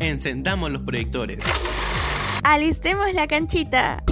Encendamos 0.00 0.70
los 0.70 0.82
proyectores. 0.82 1.40
Alistemos 2.44 3.12
la 3.14 3.26
canchita. 3.26 4.02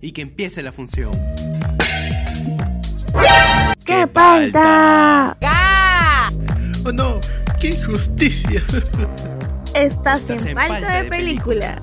Y 0.00 0.12
que 0.12 0.22
empiece 0.22 0.62
la 0.62 0.72
función. 0.72 1.12
¡Qué 3.84 4.06
falta! 4.12 5.36
¡Oh 6.84 6.92
no! 6.92 7.20
¡Qué 7.60 7.68
injusticia! 7.68 8.64
Estás, 9.74 10.28
en, 10.28 10.54
falta, 10.54 11.02
de, 11.02 11.08
película. 11.08 11.80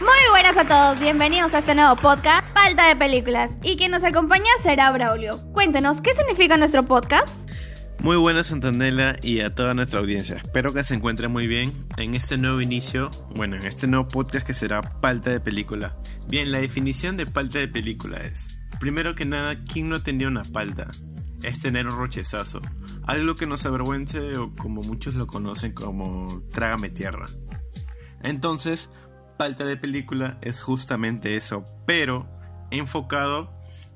Muy 0.00 0.30
buenas 0.30 0.56
a 0.56 0.64
todos, 0.64 0.98
bienvenidos 1.00 1.54
a 1.54 1.58
este 1.58 1.74
nuevo 1.74 1.96
podcast, 1.96 2.46
Falta 2.64 2.86
de 2.86 2.94
Películas. 2.94 3.58
Y 3.64 3.74
quien 3.74 3.90
nos 3.90 4.04
acompaña 4.04 4.46
será 4.62 4.92
Braulio. 4.92 5.36
Cuéntenos, 5.52 6.00
¿qué 6.00 6.14
significa 6.14 6.56
nuestro 6.56 6.84
podcast? 6.84 7.50
Muy 7.98 8.16
buenas 8.16 8.52
Antonella 8.52 9.16
y 9.20 9.40
a 9.40 9.52
toda 9.52 9.74
nuestra 9.74 9.98
audiencia. 9.98 10.36
Espero 10.36 10.72
que 10.72 10.84
se 10.84 10.94
encuentren 10.94 11.32
muy 11.32 11.48
bien 11.48 11.72
en 11.96 12.14
este 12.14 12.38
nuevo 12.38 12.60
inicio, 12.60 13.10
bueno, 13.34 13.56
en 13.56 13.66
este 13.66 13.88
nuevo 13.88 14.06
podcast 14.06 14.46
que 14.46 14.54
será 14.54 14.80
Palta 14.80 15.30
de 15.30 15.40
Película. 15.40 15.96
Bien, 16.28 16.52
la 16.52 16.60
definición 16.60 17.16
de 17.16 17.26
palta 17.26 17.58
de 17.58 17.66
película 17.66 18.18
es, 18.18 18.62
primero 18.78 19.16
que 19.16 19.24
nada, 19.24 19.56
¿quién 19.64 19.88
no 19.88 20.00
tenía 20.00 20.28
una 20.28 20.42
palta? 20.42 20.88
Es 21.42 21.60
tener 21.60 21.86
un 21.86 21.98
rochezazo, 21.98 22.60
algo 23.08 23.34
que 23.34 23.46
nos 23.46 23.66
avergüence 23.66 24.38
o 24.38 24.54
como 24.54 24.82
muchos 24.82 25.16
lo 25.16 25.26
conocen 25.26 25.72
como 25.72 26.28
trágame 26.52 26.90
tierra. 26.90 27.26
Entonces, 28.22 28.88
palta 29.36 29.64
de 29.64 29.76
película 29.76 30.38
es 30.42 30.60
justamente 30.60 31.36
eso, 31.36 31.66
pero 31.86 32.30
enfocado 32.78 33.50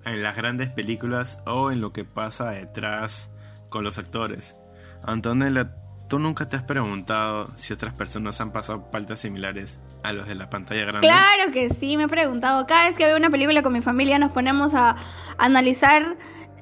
en 0.05 0.23
las 0.23 0.37
grandes 0.37 0.71
películas 0.71 1.43
o 1.47 1.71
en 1.71 1.81
lo 1.81 1.91
que 1.91 2.05
pasa 2.05 2.51
detrás 2.51 3.31
con 3.69 3.85
los 3.85 3.99
actores. 3.99 4.63
Antonella, 5.05 5.75
¿tú 6.09 6.19
nunca 6.19 6.47
te 6.47 6.57
has 6.57 6.63
preguntado 6.63 7.47
si 7.47 7.73
otras 7.73 7.97
personas 7.97 8.41
han 8.41 8.53
pasado 8.53 8.91
paltas 8.91 9.21
similares 9.21 9.81
a 10.05 10.13
los 10.13 10.29
de 10.29 10.37
la 10.37 10.49
pantalla 10.49 10.83
grande? 10.83 11.01
Claro 11.01 11.53
que 11.53 11.71
sí, 11.71 11.97
me 11.97 12.05
he 12.05 12.09
preguntado. 12.09 12.67
Cada 12.67 12.87
vez 12.87 12.97
que 12.97 13.05
veo 13.05 13.17
una 13.17 13.31
película 13.31 13.63
con 13.63 13.73
mi 13.73 13.81
familia 13.81 14.19
nos 14.19 14.33
ponemos 14.33 14.75
a 14.75 14.97
analizar 15.39 16.17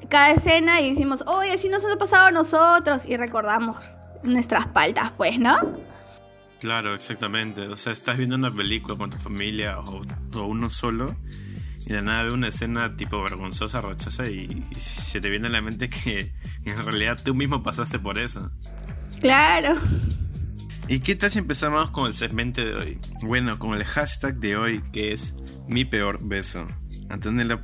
cada 0.09 0.31
escena 0.31 0.81
y 0.81 0.91
decimos, 0.91 1.25
oye, 1.27 1.59
si 1.59 1.69
nos 1.69 1.85
ha 1.85 1.97
pasado 1.97 2.27
a 2.27 2.31
nosotros 2.31 3.05
y 3.07 3.17
recordamos 3.17 3.77
nuestras 4.23 4.67
paltas, 4.67 5.11
pues, 5.17 5.39
¿no? 5.39 5.57
Claro, 6.61 6.95
exactamente. 6.95 7.63
O 7.63 7.77
sea, 7.77 7.93
estás 7.93 8.17
viendo 8.17 8.37
una 8.37 8.51
película 8.51 8.97
con 8.97 9.11
tu 9.11 9.19
familia 9.19 9.81
o, 9.81 10.03
o 10.35 10.47
uno 10.47 10.71
solo 10.71 11.15
y 11.87 11.93
de 11.93 12.03
nada 12.03 12.25
ve 12.25 12.33
una 12.33 12.49
escena 12.49 12.97
tipo 12.97 13.23
vergonzosa, 13.23 13.81
rochosa 13.81 14.29
y, 14.29 14.65
y 14.71 14.75
se 14.75 15.21
te 15.21 15.31
viene 15.31 15.49
a 15.49 15.51
la 15.51 15.61
mente 15.61 15.89
que 15.89 16.33
en 16.65 16.85
realidad 16.85 17.19
tú 17.23 17.35
mismo 17.35 17.63
pasaste 17.63 17.99
por 17.99 18.19
eso. 18.19 18.51
Claro. 19.21 19.77
¿Y 20.87 21.01
qué 21.01 21.15
tal 21.15 21.31
si 21.31 21.39
empezamos 21.39 21.91
con 21.91 22.07
el 22.07 22.15
segmento 22.15 22.61
de 22.63 22.75
hoy? 22.75 22.99
Bueno, 23.23 23.59
con 23.59 23.75
el 23.75 23.85
hashtag 23.85 24.37
de 24.37 24.57
hoy 24.57 24.83
que 24.93 25.13
es 25.13 25.35
mi 25.67 25.85
peor 25.85 26.19
beso. 26.23 26.67
Antonella, 27.09 27.61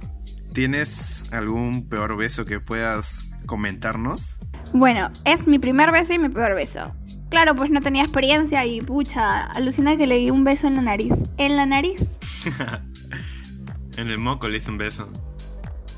¿tienes 0.54 1.30
algún 1.32 1.88
peor 1.88 2.16
beso 2.16 2.44
que 2.44 2.60
puedas 2.60 3.30
comentarnos? 3.46 4.36
Bueno, 4.72 5.10
es 5.24 5.46
mi 5.46 5.58
primer 5.58 5.92
beso 5.92 6.14
y 6.14 6.18
mi 6.18 6.28
peor 6.30 6.54
beso. 6.54 6.92
Claro, 7.28 7.54
pues 7.54 7.70
no 7.70 7.80
tenía 7.80 8.02
experiencia 8.02 8.64
y 8.64 8.80
pucha, 8.80 9.42
alucina 9.42 9.96
que 9.96 10.06
le 10.06 10.16
di 10.16 10.30
un 10.30 10.42
beso 10.42 10.66
en 10.66 10.76
la 10.76 10.82
nariz. 10.82 11.12
¿En 11.36 11.56
la 11.56 11.66
nariz? 11.66 12.08
en 13.96 14.08
el 14.08 14.18
moco 14.18 14.48
le 14.48 14.58
hice 14.58 14.70
un 14.70 14.78
beso. 14.78 15.08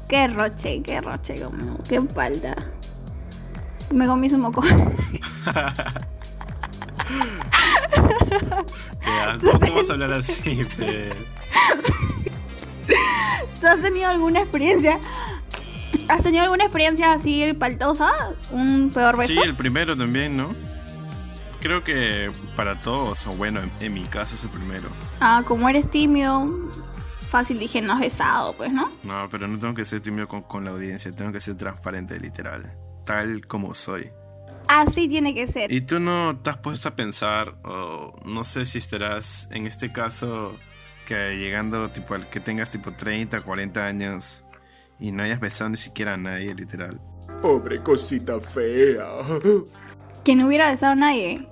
Qué 0.09 0.29
roche, 0.29 0.83
qué 0.83 1.01
roche, 1.01 1.41
como, 1.41 1.79
qué 1.89 2.01
falta. 2.03 2.55
Me 3.93 4.07
comí 4.07 4.29
su 4.29 4.39
moco. 4.39 4.62
¿Cómo 9.41 9.77
vas 9.77 9.91
a 9.91 9.92
hablar 9.92 10.13
así? 10.13 10.63
Pe? 10.77 11.11
¿Tú 13.61 13.67
has 13.67 13.81
tenido 13.81 14.11
alguna 14.11 14.41
experiencia? 14.41 14.98
¿Has 16.08 16.23
tenido 16.23 16.45
alguna 16.45 16.64
experiencia 16.64 17.13
así 17.13 17.52
paltosa? 17.58 18.11
¿Un 18.51 18.91
peor 18.92 19.17
beso? 19.17 19.33
Sí, 19.33 19.39
el 19.42 19.55
primero 19.55 19.97
también, 19.97 20.36
¿no? 20.36 20.55
Creo 21.61 21.83
que 21.83 22.31
para 22.57 22.81
todos, 22.81 23.27
o 23.27 23.31
bueno, 23.33 23.61
en, 23.61 23.70
en 23.81 23.95
mi 23.95 24.05
caso 24.05 24.35
es 24.35 24.42
el 24.42 24.51
primero. 24.51 24.89
Ah, 25.20 25.42
como 25.47 25.69
eres 25.69 25.89
tímido, 25.89 26.48
fácil 27.33 27.59
dije, 27.59 27.83
no 27.83 27.95
has 27.95 28.01
besado, 28.01 28.57
pues, 28.57 28.73
¿no? 28.73 28.93
No, 29.03 29.29
pero 29.31 29.48
no 29.48 29.59
tengo 29.59 29.75
que 29.75 29.85
ser 29.85 30.01
tímido 30.01 30.29
con, 30.29 30.43
con 30.43 30.65
la 30.65 30.70
audiencia, 30.70 31.11
tengo 31.11 31.33
que 31.33 31.41
ser 31.41 31.57
transparente, 31.57 32.20
literal. 32.20 32.77
Tal 33.05 33.47
como 33.47 33.75
soy. 33.75 34.07
Así 34.69 35.09
tiene 35.09 35.35
que 35.35 35.48
ser. 35.48 35.73
¿Y 35.73 35.81
tú 35.81 35.98
no 35.98 36.39
te 36.39 36.51
has 36.51 36.59
puesto 36.59 36.89
a 36.89 36.95
pensar, 36.95 37.48
o 37.65 38.15
no 38.25 38.45
sé 38.45 38.65
si 38.67 38.79
estarás 38.79 39.48
en 39.51 39.67
este 39.67 39.89
caso, 39.89 40.55
que 41.07 41.37
llegando 41.37 41.89
tipo 41.89 42.15
al 42.15 42.29
que 42.29 42.39
tengas 42.39 42.70
tipo 42.70 42.93
30, 42.93 43.41
40 43.41 43.85
años 43.85 44.45
y 45.01 45.11
no 45.11 45.23
hayas 45.23 45.41
besado 45.41 45.70
ni 45.70 45.79
siquiera 45.79 46.14
a 46.14 46.17
nadie, 46.17 46.55
literal? 46.55 47.01
Pobre 47.41 47.83
cosita 47.83 48.39
fea. 48.41 49.07
Que 50.25 50.37
no 50.37 50.47
hubiera 50.47 50.70
besado 50.70 50.93
a 50.93 50.97
nadie. 50.97 51.49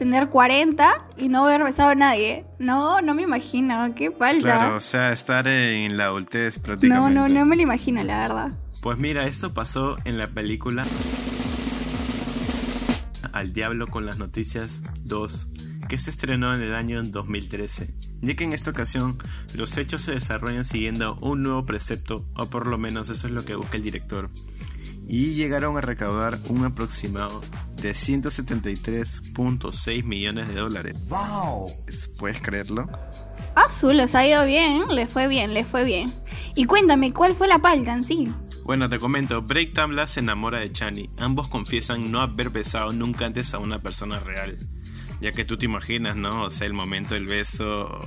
Tener 0.00 0.30
40 0.30 0.94
y 1.18 1.28
no 1.28 1.44
haber 1.44 1.62
besado 1.62 1.90
a 1.90 1.94
nadie. 1.94 2.40
No, 2.58 3.02
no 3.02 3.12
me 3.12 3.20
imagino. 3.20 3.94
Qué 3.94 4.10
falta. 4.10 4.42
Claro, 4.42 4.76
o 4.76 4.80
sea, 4.80 5.12
estar 5.12 5.46
en 5.46 5.98
la 5.98 6.06
adultez 6.06 6.56
no, 6.56 6.62
prácticamente. 6.62 7.14
no, 7.14 7.28
no 7.28 7.44
me 7.44 7.54
lo 7.54 7.60
imagino, 7.60 8.02
la 8.02 8.20
verdad. 8.20 8.50
Pues 8.80 8.96
mira, 8.96 9.26
esto 9.26 9.52
pasó 9.52 9.98
en 10.06 10.16
la 10.16 10.26
película 10.26 10.86
Al 13.32 13.52
Diablo 13.52 13.88
con 13.88 14.06
las 14.06 14.18
Noticias 14.18 14.82
2, 15.04 15.48
que 15.86 15.98
se 15.98 16.08
estrenó 16.08 16.54
en 16.54 16.62
el 16.62 16.74
año 16.74 17.02
2013, 17.02 17.94
ya 18.22 18.34
que 18.36 18.44
en 18.44 18.54
esta 18.54 18.70
ocasión 18.70 19.18
los 19.54 19.76
hechos 19.76 20.00
se 20.00 20.12
desarrollan 20.12 20.64
siguiendo 20.64 21.16
un 21.20 21.42
nuevo 21.42 21.66
precepto, 21.66 22.24
o 22.36 22.46
por 22.48 22.66
lo 22.66 22.78
menos 22.78 23.10
eso 23.10 23.26
es 23.26 23.34
lo 23.34 23.44
que 23.44 23.54
busca 23.54 23.76
el 23.76 23.82
director, 23.82 24.30
y 25.12 25.34
llegaron 25.34 25.76
a 25.76 25.80
recaudar 25.80 26.38
un 26.48 26.64
aproximado 26.64 27.40
de 27.82 27.94
173.6 27.94 30.04
millones 30.04 30.46
de 30.46 30.54
dólares. 30.54 30.94
¿Puedes 32.16 32.40
creerlo? 32.40 32.88
Azul, 33.56 33.96
les 33.96 34.14
ha 34.14 34.24
ido 34.24 34.46
bien, 34.46 34.86
le 34.94 35.08
fue 35.08 35.26
bien, 35.26 35.52
le 35.52 35.64
fue 35.64 35.82
bien. 35.82 36.08
Y 36.54 36.66
cuéntame, 36.66 37.12
¿cuál 37.12 37.34
fue 37.34 37.48
la 37.48 37.58
palta 37.58 37.92
en 37.92 38.04
sí? 38.04 38.30
Bueno, 38.64 38.88
te 38.88 39.00
comento, 39.00 39.42
Break 39.42 39.74
Tamla 39.74 40.06
se 40.06 40.20
enamora 40.20 40.60
de 40.60 40.70
Chani. 40.70 41.10
Ambos 41.18 41.48
confiesan 41.48 42.12
no 42.12 42.20
haber 42.20 42.50
besado 42.50 42.92
nunca 42.92 43.26
antes 43.26 43.52
a 43.52 43.58
una 43.58 43.82
persona 43.82 44.20
real. 44.20 44.56
Ya 45.20 45.32
que 45.32 45.44
tú 45.44 45.56
te 45.56 45.64
imaginas, 45.64 46.14
¿no? 46.14 46.44
O 46.44 46.52
sea, 46.52 46.68
el 46.68 46.72
momento 46.72 47.14
del 47.14 47.26
beso 47.26 48.00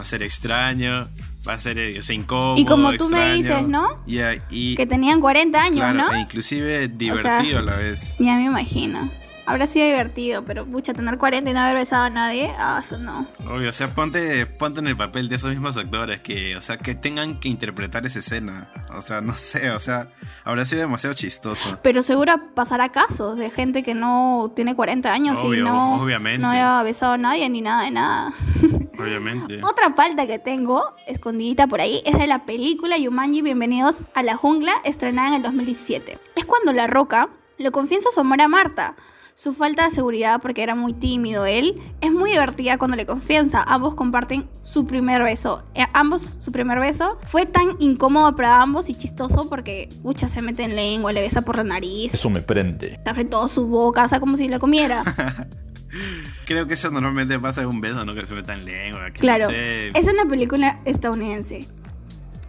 va 0.00 0.02
a 0.02 0.06
ser 0.06 0.22
extraño, 0.22 1.08
va 1.48 1.54
a 1.54 1.60
ser, 1.60 1.78
eh, 1.78 1.98
o 1.98 2.02
sea, 2.02 2.14
incómodo. 2.14 2.56
Y 2.56 2.64
como 2.64 2.92
tú 2.94 3.08
me 3.08 3.34
extraño. 3.36 3.58
dices, 3.58 3.68
¿no? 3.68 3.88
Y, 4.06 4.18
y- 4.50 4.74
Que 4.76 4.86
tenían 4.86 5.20
40 5.20 5.60
años, 5.60 5.76
claro, 5.76 5.98
¿no? 5.98 6.12
e 6.12 6.20
inclusive 6.20 6.88
divertido 6.88 7.58
a 7.58 7.62
la 7.62 7.76
vez. 7.76 8.14
Ya 8.18 8.36
me 8.36 8.44
imagino. 8.44 9.10
Habrá 9.44 9.66
sido 9.66 9.86
divertido, 9.86 10.44
pero 10.44 10.64
pucha, 10.64 10.94
tener 10.94 11.18
40 11.18 11.50
y 11.50 11.52
no 11.54 11.60
haber 11.60 11.76
besado 11.76 12.04
a 12.04 12.10
nadie, 12.10 12.54
ah, 12.58 12.80
eso 12.84 12.96
no. 12.98 13.26
Obvio, 13.46 13.70
o 13.70 13.72
sea, 13.72 13.92
ponte, 13.92 14.46
ponte 14.46 14.80
en 14.80 14.86
el 14.86 14.96
papel 14.96 15.28
de 15.28 15.36
esos 15.36 15.50
mismos 15.50 15.76
actores 15.76 16.20
que, 16.20 16.56
o 16.56 16.60
sea, 16.60 16.78
que 16.78 16.94
tengan 16.94 17.40
que 17.40 17.48
interpretar 17.48 18.06
esa 18.06 18.20
escena. 18.20 18.70
O 18.94 19.00
sea, 19.00 19.20
no 19.20 19.34
sé, 19.34 19.70
o 19.72 19.78
sea, 19.78 20.10
habrá 20.44 20.64
sido 20.64 20.82
demasiado 20.82 21.14
chistoso. 21.14 21.78
Pero 21.82 22.02
seguro 22.02 22.34
pasará 22.54 22.90
casos 22.90 23.36
de 23.36 23.50
gente 23.50 23.82
que 23.82 23.94
no 23.94 24.52
tiene 24.54 24.76
40 24.76 25.12
años 25.12 25.38
y 25.42 25.56
no, 25.58 26.02
obviamente. 26.02 26.38
no 26.38 26.50
haya 26.50 26.82
besado 26.82 27.14
a 27.14 27.18
nadie 27.18 27.48
ni 27.50 27.62
nada 27.62 27.84
de 27.84 27.90
nada. 27.90 28.32
Obviamente. 28.98 29.60
Otra 29.64 29.92
falta 29.92 30.26
que 30.26 30.38
tengo, 30.38 30.94
escondidita 31.06 31.66
por 31.66 31.80
ahí, 31.80 32.00
es 32.06 32.16
de 32.16 32.28
la 32.28 32.44
película 32.44 32.96
Yumanji 32.96 33.42
Bienvenidos 33.42 34.04
a 34.14 34.22
la 34.22 34.36
Jungla, 34.36 34.74
estrenada 34.84 35.28
en 35.28 35.34
el 35.34 35.42
2017. 35.42 36.18
Es 36.36 36.44
cuando 36.44 36.72
La 36.72 36.86
Roca 36.86 37.28
le 37.58 37.70
confiesa 37.70 38.10
su 38.12 38.20
amor 38.20 38.40
a 38.40 38.48
Marta. 38.48 38.94
Su 39.34 39.54
falta 39.54 39.86
de 39.86 39.90
seguridad 39.90 40.40
porque 40.42 40.62
era 40.62 40.74
muy 40.74 40.92
tímido 40.92 41.46
él 41.46 41.80
es 42.00 42.12
muy 42.12 42.30
divertida 42.32 42.76
cuando 42.78 42.96
le 42.96 43.06
confiesa. 43.06 43.64
Ambos 43.66 43.94
comparten 43.94 44.48
su 44.62 44.86
primer 44.86 45.22
beso. 45.22 45.64
Eh, 45.74 45.84
ambos, 45.94 46.22
su 46.40 46.52
primer 46.52 46.78
beso 46.78 47.18
fue 47.26 47.46
tan 47.46 47.68
incómodo 47.78 48.36
para 48.36 48.60
ambos 48.60 48.90
y 48.90 48.94
chistoso 48.94 49.48
porque 49.48 49.88
Ucha 50.02 50.28
se 50.28 50.42
mete 50.42 50.64
en 50.64 50.76
lengua, 50.76 51.12
le 51.12 51.22
besa 51.22 51.42
por 51.42 51.56
la 51.56 51.64
nariz, 51.64 52.12
Eso 52.14 52.28
me 52.30 52.42
prende. 52.42 53.00
le 53.04 53.10
abre 53.10 53.24
todo 53.24 53.48
su 53.48 53.66
boca, 53.66 54.04
o 54.04 54.08
sea, 54.08 54.20
como 54.20 54.36
si 54.36 54.48
la 54.48 54.58
comiera. 54.58 55.02
Creo 56.46 56.66
que 56.66 56.74
eso 56.74 56.90
normalmente 56.90 57.38
pasa 57.38 57.62
en 57.62 57.68
un 57.68 57.80
beso, 57.80 58.04
¿no? 58.04 58.14
Que 58.14 58.22
se 58.26 58.34
metan 58.34 58.64
lengua, 58.64 59.10
que 59.12 59.20
Claro, 59.20 59.44
no 59.44 59.50
sé. 59.50 59.88
es 59.88 60.04
una 60.04 60.24
película 60.28 60.80
estadounidense, 60.84 61.66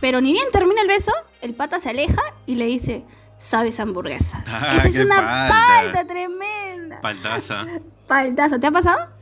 pero 0.00 0.22
ni 0.22 0.32
bien 0.32 0.46
termina 0.50 0.80
el 0.80 0.88
beso, 0.88 1.12
el 1.42 1.54
pata 1.54 1.78
se 1.78 1.90
aleja 1.90 2.22
y 2.46 2.54
le 2.54 2.64
dice, 2.64 3.04
sabes 3.36 3.78
hamburguesa. 3.80 4.42
Ah, 4.46 4.72
Esa 4.76 4.88
es 4.88 4.98
una 5.00 5.48
falta. 5.48 6.06
tremenda. 6.06 7.02
Paltaza. 7.02 7.66
Faltaza, 8.04 8.58
¿te 8.58 8.66
ha 8.66 8.70
pasado? 8.70 9.15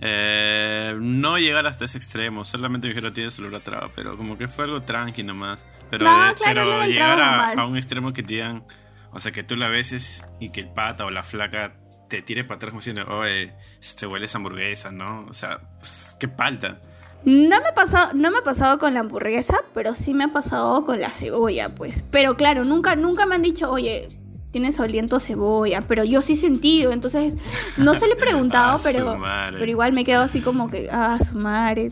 Eh, 0.00 0.94
no 1.00 1.38
llegar 1.38 1.66
hasta 1.66 1.86
ese 1.86 1.96
extremo, 1.98 2.44
solamente 2.44 2.86
me 2.86 2.92
dijeron 2.94 3.12
tienes 3.14 3.38
olor 3.38 3.54
a 3.54 3.60
traba, 3.60 3.90
pero 3.94 4.16
como 4.16 4.36
que 4.36 4.48
fue 4.48 4.64
algo 4.64 4.82
tranqui 4.82 5.22
nomás. 5.22 5.64
Pero, 5.90 6.04
No, 6.04 6.28
de- 6.28 6.34
claro, 6.34 6.64
pero 6.64 6.78
no, 6.78 6.86
llegar 6.86 7.20
a, 7.20 7.64
un 7.66 7.76
extremo 7.76 8.12
que 8.12 8.22
digan, 8.22 8.64
o 9.12 9.20
sea, 9.20 9.32
que 9.32 9.42
tú 9.42 9.56
la 9.56 9.68
beses 9.68 10.24
y 10.38 10.50
que 10.50 10.60
el 10.60 10.68
pata 10.68 11.04
o 11.04 11.10
la 11.10 11.22
flaca 11.22 11.74
te 12.08 12.22
tire 12.22 12.44
para 12.44 12.56
atrás 12.56 12.70
como 12.70 12.80
diciendo, 12.80 13.04
oye, 13.08 13.52
se 13.80 14.06
huele 14.06 14.26
esa 14.26 14.38
hamburguesa, 14.38 14.90
¿no? 14.90 15.26
O 15.28 15.32
sea, 15.32 15.60
pues, 15.78 16.16
qué 16.20 16.28
palta. 16.28 16.76
No 17.24 17.60
me, 17.60 17.68
ha 17.68 17.74
pasado, 17.74 18.12
no 18.14 18.30
me 18.30 18.38
ha 18.38 18.42
pasado 18.42 18.78
con 18.78 18.94
la 18.94 19.00
hamburguesa, 19.00 19.56
pero 19.74 19.94
sí 19.94 20.14
me 20.14 20.24
ha 20.24 20.28
pasado 20.28 20.84
con 20.84 21.00
la 21.00 21.08
cebolla, 21.10 21.68
pues. 21.74 22.04
Pero 22.12 22.36
claro, 22.36 22.64
nunca, 22.64 22.94
nunca 22.94 23.26
me 23.26 23.34
han 23.34 23.42
dicho, 23.42 23.68
oye, 23.70 24.08
tienes 24.56 24.80
aliento 24.80 25.16
a 25.16 25.20
cebolla, 25.20 25.82
pero 25.82 26.02
yo 26.02 26.22
sí 26.22 26.34
sentido, 26.34 26.90
entonces 26.92 27.36
no 27.76 27.94
se 27.94 28.06
le 28.06 28.14
he 28.14 28.16
preguntado, 28.16 28.78
Ah, 28.78 28.80
pero, 28.82 29.20
pero 29.52 29.70
igual 29.70 29.92
me 29.92 30.02
quedo 30.02 30.22
así 30.22 30.40
como 30.40 30.70
que, 30.70 30.88
ah, 30.90 31.18
su 31.22 31.36
madre, 31.38 31.90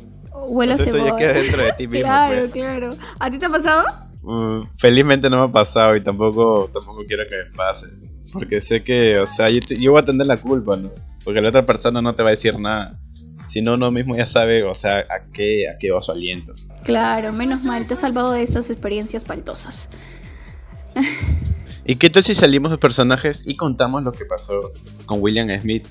huelo 0.49 0.73
a 0.73 0.77
Pues 0.77 0.89
eso 0.89 0.97
ya 0.97 1.05
cebolla. 1.05 1.19
queda 1.19 1.33
dentro 1.43 1.63
de 1.63 1.73
ti 1.73 1.87
mismo, 1.89 2.05
claro, 2.07 2.39
pues. 2.39 2.53
claro. 2.53 2.91
¿A 3.21 3.31
ti 3.31 3.37
te 3.39 3.45
ha 3.45 3.51
pasado? 3.51 3.85
Mm, 4.23 4.63
felizmente 4.79 5.29
no 5.29 5.37
me 5.37 5.43
ha 5.45 5.53
pasado 5.53 5.95
y 5.95 6.01
tampoco, 6.03 6.71
tampoco 6.73 7.03
quiero 7.07 7.25
que 7.29 7.37
me 7.37 7.55
pase. 7.57 7.87
Porque 8.33 8.63
sé 8.63 8.83
que, 8.83 9.19
o 9.19 9.27
sea, 9.27 9.51
yo, 9.51 9.61
te- 9.61 9.77
yo 9.79 9.93
voy 9.93 10.01
a 10.01 10.05
tener 10.07 10.27
la 10.27 10.39
culpa, 10.39 10.75
¿no? 10.77 10.89
Porque 11.23 11.43
la 11.43 11.51
otra 11.51 11.67
persona 11.67 12.01
no 12.01 12.15
te 12.15 12.23
va 12.23 12.31
a 12.31 12.33
decir 12.33 12.59
nada. 12.59 12.99
Si 13.47 13.61
no, 13.61 13.75
uno 13.75 13.91
mismo 13.91 14.17
ya 14.17 14.27
sabe, 14.27 14.65
o 14.65 14.75
sea, 14.75 15.01
a 15.01 15.31
qué, 15.35 15.69
a 15.69 15.77
qué 15.79 15.91
va 15.91 16.01
su 16.01 16.13
aliento. 16.13 16.55
Claro, 16.83 17.31
menos 17.35 17.63
mal, 17.63 17.87
te 17.87 17.93
he 17.93 17.97
salvado 17.99 18.33
de 18.33 18.43
esas 18.43 18.71
experiencias 18.71 19.23
paltosas. 19.25 19.89
¿Y 21.87 21.97
qué 21.97 22.09
tal 22.11 22.25
si 22.25 22.35
salimos 22.35 22.71
de 22.71 22.79
personajes 22.79 23.47
y 23.47 23.57
contamos 23.57 24.03
lo 24.03 24.13
que 24.13 24.25
pasó 24.25 24.73
con 25.07 25.21
William 25.23 25.49
Smith? 25.61 25.87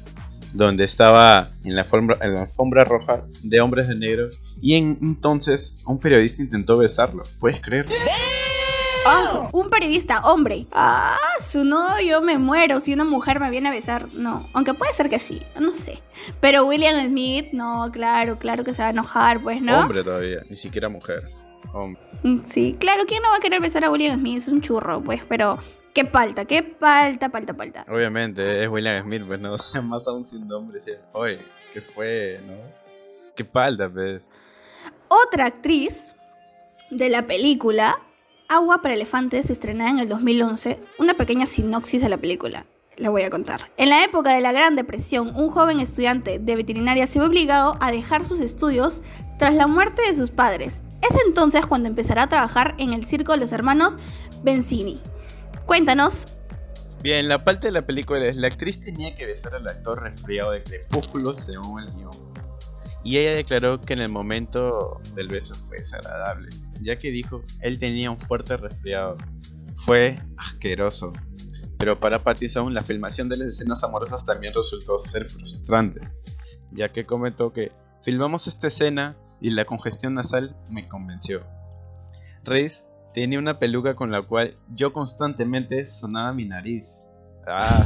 Donde 0.54 0.84
estaba 0.84 1.50
en 1.64 1.76
la 1.76 1.82
alfombra, 1.82 2.18
en 2.22 2.36
la 2.36 2.42
alfombra 2.44 2.84
roja 2.84 3.24
de 3.44 3.60
hombres 3.62 3.88
de 3.88 3.96
negro 3.96 4.28
y 4.62 4.76
en, 4.76 4.98
entonces 5.02 5.74
un 5.88 6.00
periodista 6.00 6.44
intentó 6.44 6.78
besarlo. 6.78 7.24
¿Puedes 7.40 7.60
creer? 7.62 7.88
Su- 9.32 9.50
un 9.52 9.70
periodista, 9.70 10.20
hombre. 10.22 10.66
Ah, 10.72 11.18
su 11.42 11.66
no, 11.66 12.00
yo 12.02 12.22
me 12.22 12.38
muero 12.38 12.80
si 12.80 12.94
una 12.94 13.04
mujer 13.04 13.40
me 13.40 13.50
viene 13.50 13.70
a 13.70 13.72
besar. 13.72 14.08
No, 14.14 14.48
aunque 14.54 14.74
puede 14.76 14.94
ser 14.94 15.10
que 15.10 15.20
sí, 15.20 15.42
no 15.60 15.74
sé. 15.74 16.02
Pero 16.40 16.66
William 16.66 17.04
Smith, 17.06 17.48
no, 17.52 17.90
claro, 17.92 18.38
claro 18.40 18.64
que 18.64 18.74
se 18.74 18.82
va 18.82 18.88
a 18.88 18.92
enojar, 18.92 19.42
pues, 19.42 19.62
¿no? 19.62 19.80
Hombre 19.82 20.04
todavía, 20.04 20.40
ni 20.50 20.56
siquiera 20.56 20.88
mujer. 20.88 21.24
Hombre. 21.74 22.00
Mm, 22.24 22.44
Sí, 22.46 22.78
claro, 22.80 23.04
¿quién 23.08 23.22
no 23.24 23.30
va 23.30 23.38
a 23.38 23.40
querer 23.40 23.60
besar 23.60 23.84
a 23.86 23.92
William 23.92 24.18
Smith? 24.20 24.38
Es 24.38 24.48
un 24.50 24.62
churro, 24.62 25.04
pues, 25.04 25.22
pero 25.28 25.58
qué 25.94 26.06
palta, 26.06 26.46
qué 26.46 26.64
palta, 26.64 27.30
palta, 27.30 27.54
palta. 27.54 27.86
Obviamente, 27.88 28.64
es 28.64 28.70
William 28.70 29.04
Smith, 29.04 29.24
pues 29.28 29.40
no, 29.40 29.58
más 29.84 30.08
aún 30.08 30.26
siendo 30.26 30.58
hombre, 30.58 30.82
sí. 30.82 30.92
Oye, 31.14 31.40
¿qué 31.72 31.82
fue, 31.82 32.42
no? 32.46 32.56
¿Qué 33.36 33.46
palta, 33.46 33.90
pues? 33.90 34.24
Otra 35.08 35.46
actriz 35.46 36.16
de 36.90 37.10
la 37.10 37.26
película 37.26 38.00
Agua 38.50 38.82
para 38.82 38.94
Elefantes, 38.94 39.50
estrenada 39.50 39.90
en 39.90 40.00
el 40.00 40.10
2011, 40.10 40.80
una 41.00 41.16
pequeña 41.16 41.46
sinopsis 41.46 42.02
de 42.02 42.10
la 42.10 42.18
película. 42.18 42.66
La 42.98 43.10
voy 43.10 43.24
a 43.24 43.32
contar. 43.32 43.72
En 43.78 43.90
la 43.90 44.04
época 44.04 44.36
de 44.36 44.42
la 44.42 44.52
Gran 44.52 44.76
Depresión, 44.76 45.36
un 45.36 45.50
joven 45.50 45.80
estudiante 45.80 46.38
de 46.38 46.56
veterinaria 46.56 47.08
se 47.08 47.18
ve 47.18 47.26
obligado 47.26 47.78
a 47.80 47.92
dejar 47.92 48.26
sus 48.26 48.40
estudios 48.40 49.02
tras 49.40 49.56
la 49.56 49.66
muerte 49.66 50.04
de 50.08 50.16
sus 50.16 50.30
padres. 50.30 50.84
Es 51.02 51.18
entonces 51.26 51.66
cuando 51.66 51.90
empezará 51.90 52.24
a 52.24 52.30
trabajar 52.30 52.76
en 52.78 52.94
el 52.94 53.06
circo 53.06 53.32
de 53.32 53.40
los 53.40 53.52
hermanos 53.52 53.98
Benzini. 54.44 55.02
Cuéntanos. 55.66 56.40
Bien, 57.02 57.28
la 57.28 57.44
parte 57.44 57.68
de 57.68 57.74
la 57.74 57.82
película 57.82 58.26
es 58.26 58.36
la 58.36 58.48
actriz 58.48 58.80
tenía 58.80 59.14
que 59.16 59.26
besar 59.26 59.56
al 59.56 59.68
actor 59.68 60.02
resfriado 60.02 60.52
de 60.52 60.64
Crepúsculo 60.64 61.36
según 61.36 61.82
el 61.82 61.94
guion. 61.94 62.12
Y 63.04 63.18
ella 63.18 63.36
declaró 63.36 63.82
que 63.82 63.94
en 63.94 64.00
el 64.00 64.10
momento 64.10 65.02
del 65.14 65.28
beso 65.28 65.54
fue 65.54 65.80
desagradable, 65.80 66.50
ya 66.82 66.96
que 66.96 67.12
dijo 67.12 67.44
él 67.62 67.78
tenía 67.78 68.10
un 68.10 68.18
fuerte 68.18 68.56
resfriado. 68.56 69.18
Fue 69.86 70.16
asqueroso. 70.38 71.12
Pero 71.78 72.00
para 72.00 72.24
Pattinson 72.24 72.74
la 72.74 72.84
filmación 72.84 73.28
de 73.28 73.36
las 73.36 73.50
escenas 73.50 73.84
amorosas 73.84 74.26
también 74.26 74.54
resultó 74.54 74.98
ser 75.00 75.30
frustrante, 75.30 76.00
ya 76.72 76.94
que 76.94 77.06
comentó 77.06 77.52
que 77.52 77.74
filmamos 78.06 78.48
esta 78.48 78.68
escena 78.68 79.18
y 79.42 79.50
la 79.50 79.66
congestión 79.66 80.14
nasal 80.14 80.56
me 80.70 80.88
convenció. 80.88 81.46
Reis 82.46 82.86
tenía 83.14 83.40
una 83.40 83.58
peluca 83.58 83.96
con 83.96 84.12
la 84.12 84.22
cual 84.22 84.54
yo 84.76 84.92
constantemente 84.94 85.86
sonaba 85.86 86.34
mi 86.34 86.46
nariz. 86.46 86.98
Ah, 87.48 87.86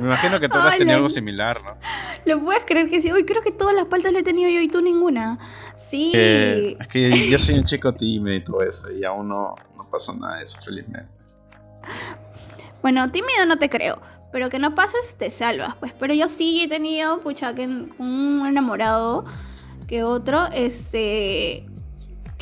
me 0.00 0.06
imagino 0.06 0.40
que 0.40 0.48
todas 0.48 0.72
tenían 0.72 0.88
la- 0.88 0.94
algo 0.96 1.10
similar, 1.10 1.62
¿no? 1.62 1.76
¿Lo 2.24 2.40
puedes 2.42 2.64
creer 2.64 2.88
que 2.88 3.00
sí? 3.02 3.12
Uy, 3.12 3.24
creo 3.24 3.42
que 3.42 3.52
todas 3.52 3.74
las 3.74 3.84
paltas 3.86 4.12
le 4.12 4.20
he 4.20 4.22
tenido 4.22 4.48
yo 4.50 4.60
y 4.60 4.68
tú 4.68 4.80
ninguna. 4.80 5.38
Sí. 5.76 6.10
Que- 6.12 6.76
es 6.80 6.88
que 6.88 7.28
yo 7.30 7.38
soy 7.38 7.56
un 7.58 7.64
chico 7.64 7.92
tímido 7.92 8.34
y 8.36 8.40
todo 8.42 8.62
eso, 8.62 8.90
y 8.90 9.04
aún 9.04 9.28
no, 9.28 9.54
no 9.76 9.90
pasó 9.90 10.14
nada 10.14 10.38
de 10.38 10.44
eso, 10.44 10.58
felizmente. 10.64 11.08
Bueno, 12.82 13.10
tímido 13.10 13.46
no 13.46 13.56
te 13.58 13.68
creo, 13.68 14.00
pero 14.32 14.48
que 14.50 14.58
no 14.58 14.74
pases 14.74 15.16
te 15.16 15.30
salvas, 15.30 15.74
pues. 15.76 15.92
Pero 15.98 16.14
yo 16.14 16.28
sí 16.28 16.62
he 16.62 16.68
tenido, 16.68 17.20
pucha, 17.20 17.54
que 17.54 17.66
un 17.66 18.44
enamorado 18.46 19.24
que 19.86 20.02
otro, 20.02 20.46
este, 20.54 21.66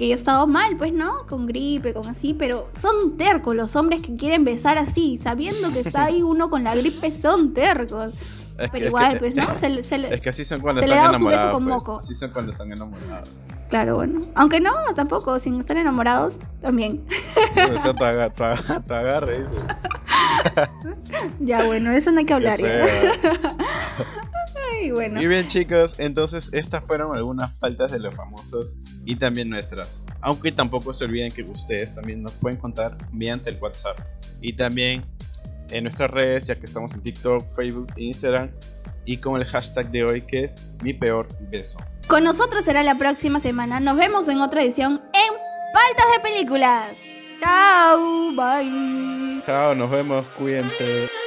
que 0.03 0.09
yo 0.09 0.15
he 0.15 0.19
estado 0.19 0.47
mal, 0.49 0.77
pues, 0.77 0.93
¿no? 0.93 1.27
Con 1.29 1.47
gripe, 1.47 1.95
con 1.95 2.09
así, 2.09 2.35
pero 2.35 2.69
son 2.79 3.17
tercos 3.17 3.55
los 3.55 3.77
hombres 3.77 4.03
que 4.03 4.17
quieren 4.17 4.45
besar 4.45 4.77
así, 4.79 5.17
sabiendo 5.17 5.73
que 5.73 5.81
está 5.81 6.07
ahí 6.07 6.23
uno 6.23 6.51
con 6.51 6.65
la 6.65 6.75
gripe, 6.75 7.13
son 7.13 7.55
tercos. 7.55 8.13
Es 8.59 8.71
que- 8.71 8.73
Pero 8.73 8.85
es 8.85 8.89
igual, 8.91 9.13
que- 9.15 9.19
pues, 9.21 9.35
¿no? 9.35 9.57
Se, 9.57 9.69
le- 9.71 9.83
se 9.83 9.97
le- 9.99 10.15
Es 10.15 10.21
que 10.21 10.29
así 10.29 10.45
son 10.45 10.61
cuando 10.61 10.83
Se 10.83 10.87
le 10.87 10.95
están 10.95 11.13
da 11.13 11.19
su 11.19 11.25
beso 11.25 11.37
enamorados. 11.37 11.55
con 11.55 11.65
pues. 11.65 11.75
moco. 11.75 11.99
Así 12.01 12.15
son 12.15 12.29
cuando 12.33 12.53
están 12.53 12.71
enamorados. 12.73 13.33
Claro, 13.71 13.95
bueno. 13.97 14.21
Aunque 14.35 14.61
no, 14.61 14.71
tampoco, 14.95 15.39
sin 15.41 15.59
estar 15.59 15.77
enamorados, 15.79 16.39
también. 16.61 17.03
O 17.77 17.83
sea, 17.83 17.95
te 17.95 18.05
aga- 18.05 18.31
te 18.31 18.45
aga- 18.45 18.81
te 18.83 18.95
agarra, 18.95 19.27
dice. 19.33 19.67
Ya, 21.41 21.65
bueno, 21.65 21.91
eso 21.93 22.11
no 22.13 22.19
hay 22.19 22.27
que 22.27 22.35
hablar, 22.35 22.61
ya. 22.61 22.67
feo. 22.87 23.33
Ay, 24.75 24.91
bueno. 24.91 25.17
Muy 25.17 25.27
bien 25.27 25.47
chicos, 25.49 25.99
entonces 25.99 26.51
estas 26.53 26.85
fueron 26.85 27.15
algunas 27.17 27.53
faltas 27.59 27.93
de 27.93 28.01
los 28.01 28.15
famosos 28.15 28.77
y 29.05 29.17
también 29.17 29.51
nuestras. 29.51 30.01
Aunque 30.21 30.53
tampoco 30.53 30.95
se 30.95 31.05
olviden 31.05 31.31
que 31.33 31.43
ustedes 31.43 31.95
también 31.95 32.23
nos 32.23 32.33
pueden 32.33 32.59
contar 32.59 32.97
mediante 33.13 33.51
el 33.51 33.59
WhatsApp. 33.61 33.99
Y 34.41 34.53
también 34.55 35.05
en 35.71 35.85
nuestras 35.85 36.11
redes, 36.11 36.47
ya 36.47 36.57
que 36.57 36.67
estamos 36.67 36.95
en 36.95 37.03
TikTok, 37.03 37.49
Facebook 37.55 37.93
e 37.97 38.05
Instagram. 38.05 38.51
Y 39.05 39.17
con 39.17 39.41
el 39.41 39.47
hashtag 39.47 39.91
de 39.91 40.05
hoy 40.05 40.21
que 40.21 40.45
es 40.45 40.75
mi 40.83 40.95
peor 40.95 41.27
beso. 41.51 41.79
Con 42.07 42.23
nosotros 42.25 42.65
será 42.65 42.83
la 42.83 42.97
próxima 42.97 43.41
semana. 43.41 43.81
Nos 43.81 43.97
vemos 43.97 44.29
en 44.29 44.41
otra 44.41 44.63
edición 44.63 45.01
en 45.13 45.35
Paltas 45.73 46.07
de 46.17 46.31
Películas. 46.31 46.93
Chao, 47.41 48.31
bye. 48.37 49.43
Chao, 49.45 49.75
nos 49.75 49.91
vemos, 49.91 50.25
cuídense. 50.39 51.22